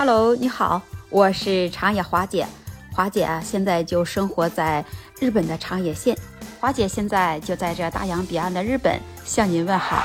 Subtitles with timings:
[0.00, 0.80] Hello，你好，
[1.10, 2.46] 我是长野华姐。
[2.90, 4.82] 华姐啊，现在就生活在
[5.20, 6.16] 日本的长野县。
[6.58, 10.02] 华姐现在就在这大洋彼岸的日本向您问好。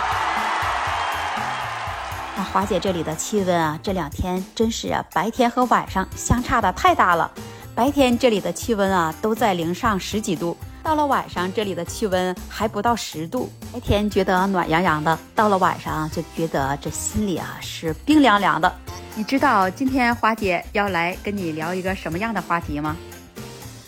[2.36, 7.32] 那华姐这里的气温啊，这两天真是啊，白天和晚上相差的太大了。
[7.74, 10.58] 白天这里的气温啊，都在零上十几度。
[10.84, 13.50] 到了晚上，这里的气温还不到十度。
[13.72, 18.76] 白天觉得暖洋洋的，到了晚上就觉得这心里啊是冰凉凉的。
[19.18, 22.98] 你知道今天花姐要来跟你聊一个什么样的话题吗？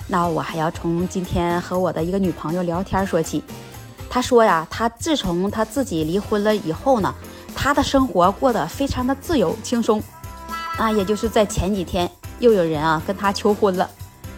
[0.08, 3.44] 那我还要从今天和我的一个女朋友聊天说起。
[4.10, 7.14] 她说呀，她自从她自己离婚了以后呢，
[7.54, 10.02] 她的生活过得非常的自由轻松。
[10.78, 12.10] 啊，也就是在前几天，
[12.40, 13.90] 又有人啊跟她求婚了。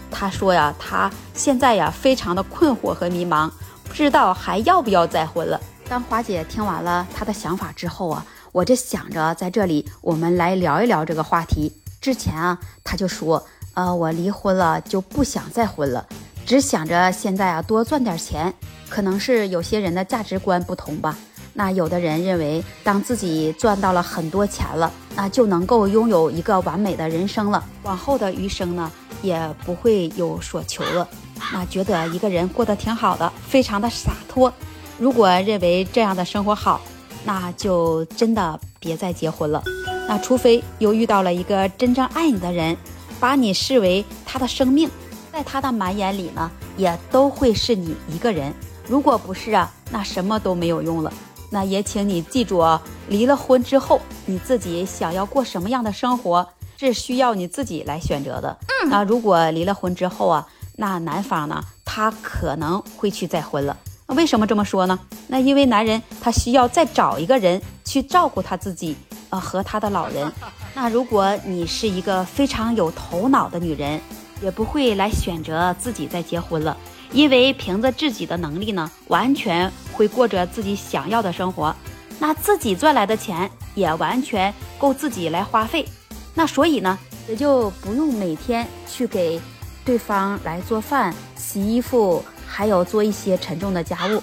[0.09, 3.47] 她说呀，她现在呀非常的困惑和迷茫，
[3.83, 5.61] 不知道还要不要再婚了。
[5.88, 11.71] 当华姐听完了她的想法之后啊，我就想着在这里我们来聊一聊这个话题。
[12.02, 16.06] 之前啊，他就说，呃，我离婚了就不想再婚了，
[16.45, 18.53] 只想着现在啊多赚点钱。
[18.89, 21.16] 可能是有些人的价值观不同吧。
[21.53, 28.91] 那有的人认为，当自己赚到了很多钱了，那就能够拥有一个完美的人生了，往后的余生呢？
[29.22, 31.06] 也不会有所求了，
[31.52, 34.52] 那觉得一个人过得挺好的，非常的洒脱。
[34.97, 36.80] 如果认为这样的生活好，
[37.23, 39.62] 那就真的别再结婚了。
[40.08, 42.75] 那除非又遇到了一个真正爱你的人，
[43.20, 44.89] 把你视为他的生命，
[45.31, 48.53] 在他的满眼里呢，也都会是你一个人。
[48.88, 51.14] 如果不是啊，那什么都没有用了。
[51.52, 56.47] 那也请你记住啊，离了婚之后，你自己想要过什么样的生活？
[56.80, 58.58] 是需要你自己来选择的。
[58.88, 60.47] 那如果离了婚之后啊，
[60.78, 63.75] 那男方呢，他可能会去再婚了。
[64.09, 64.99] 那为什么这么说呢？
[65.27, 68.97] 那因为男人他需要再找一个人去照顾他自己，
[69.29, 70.29] 呃，和他的老人。
[70.73, 74.01] 那如果你是一个非常有头脑的女人，
[74.41, 76.75] 也不会来选择自己再结婚了，
[77.11, 81.75] 因为凭着自己的能力呢，完全会过着自己想要的生活。
[82.17, 85.85] 那自己赚来的钱也完全够自己来花费。
[86.34, 86.97] 那所以呢，
[87.28, 89.39] 也就不用每天去给
[89.85, 92.23] 对方来做饭、洗衣服，
[92.59, 94.22] 还有做一些沉重的家务。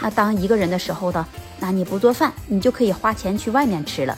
[0.00, 1.26] 那当一个人的时候呢，
[1.58, 4.16] 那你不做饭，你就可以花钱去外面吃了。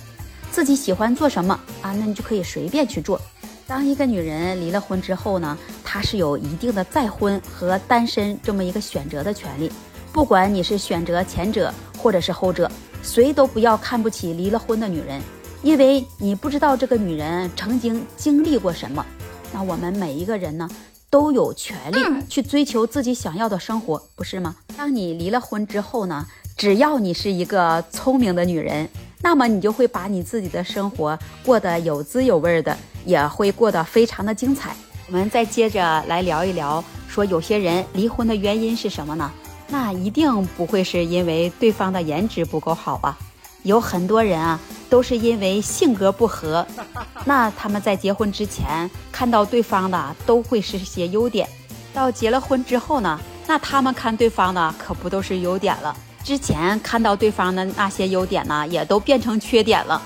[0.50, 3.18] 自己喜欢做什么啊，那你就可以随便去做。
[3.66, 9.72] 当一个女人离了婚之后呢，她是有一定的再婚和单身这么一个选择的权利。
[10.12, 12.70] 不管你是选择前者或者是后者，
[13.02, 15.22] 谁都不要看不起离了婚的女人。
[15.62, 19.06] 因为你不知道这个女人曾经经历过什么，
[19.56, 20.68] 那我们每一个人呢，
[21.08, 24.54] 都有权利去追求自己想要的生活，不是吗？
[24.76, 26.26] 当你离了婚之后呢，
[26.58, 28.86] 只要你是一个聪明的女人，
[29.22, 34.76] 那么你就会把你自己的生活过得有滋有味的，也会过得非常的精彩。
[35.06, 39.32] 我们再接着来聊一聊，说有些人离婚的原因是什么呢？
[39.70, 43.16] 那一定不会是因为对方的颜值不够好吧？
[43.62, 44.60] 有很多人啊。
[44.88, 46.66] 都是因为性格不合，
[47.24, 51.48] 那他们在结婚之前看到对方的都会是些优点，
[51.92, 55.96] 到结了婚之后呢，那他们看对方的可不都是优点了。
[56.22, 60.00] 之前看到对方的那些优点呢，也都变成缺点了，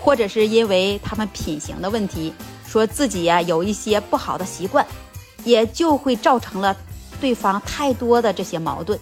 [0.00, 2.32] 或者是因为他们品行的问题，
[2.66, 4.86] 说自己呀有一些不好的习惯，
[5.44, 6.76] 也就会造成了
[7.20, 8.98] 对方太多的这些矛盾。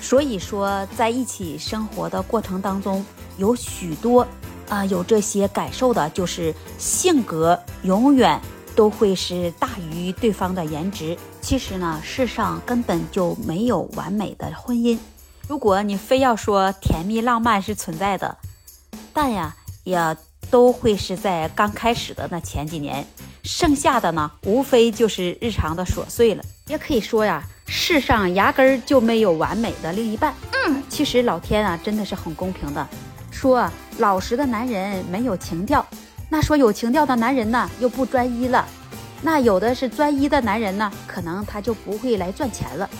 [0.00, 3.04] 所以说，在一起生活的过程当中。
[3.38, 4.26] 有许多
[4.68, 8.38] 啊，有这些感受的，就是性格永远
[8.76, 11.16] 都会是大于对方的颜值。
[11.40, 14.98] 其实呢，世上根本就没有完美的婚姻。
[15.48, 18.36] 如果你非要说甜蜜浪漫是存在的，
[19.14, 20.16] 但呀，也
[20.50, 23.06] 都会是在刚开始的那前几年，
[23.42, 26.44] 剩下的呢，无非就是日常的琐碎了。
[26.66, 30.34] 也可以说呀，世上压根儿就没有完美的另一半。
[30.66, 32.86] 嗯，其实老天啊，真的是很公平的。
[33.38, 35.86] 说老实的男人没有情调，
[36.28, 38.66] 那说有情调的男人呢又不专一了，
[39.22, 42.90] 那有的是专一的男人呢，可能他就不会来赚钱了。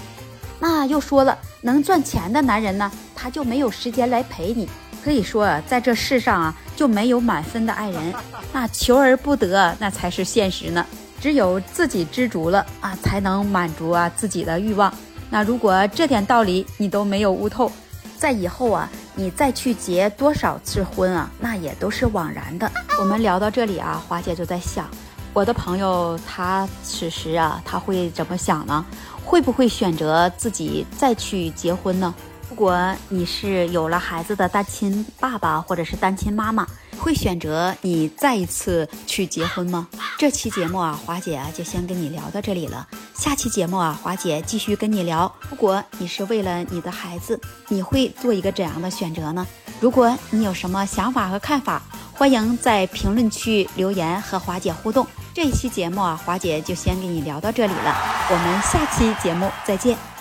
[0.60, 4.68] 那又说了，能赚钱的男人呢，他就没有时间来陪你。
[5.02, 8.14] 可以说啊，在这世上啊，就没有满分的爱人，
[8.54, 10.86] 那求而不得，那才是现实呢。
[11.20, 14.94] 只有自己知足了啊，才能满足啊自己的欲望。
[15.30, 17.72] 那如果这点道理你都没有悟透，
[18.16, 18.88] 在以后啊。
[19.18, 22.70] 你再去结多少次婚啊，那也都是枉然的。
[23.00, 24.88] 我们聊到这里啊，华姐就在想，
[25.32, 28.86] 我的朋友他此时啊，他会怎么想呢？
[29.24, 32.14] 会不会选择自己再去结婚呢？
[32.50, 36.66] 如果你是有了孩子的单亲爸爸或者是单亲妈妈，
[36.98, 39.86] 会选择你再一次去结婚吗？
[40.18, 42.86] 这期节目啊，华姐啊就先跟你聊到这里了。
[43.14, 45.32] 下期节目啊，华姐继续跟你聊。
[45.50, 49.46] 如果你是为了你的孩子，你会做一个怎样的选择呢？
[49.78, 55.06] 如果你有什么想法和看法，欢迎在评论区留言和华姐互动。
[55.34, 57.94] 这一期节目啊，华姐就先给你聊到这里了。
[58.30, 60.17] 我们下期节目再见。